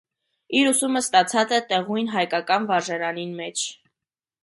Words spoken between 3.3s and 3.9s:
մէջ։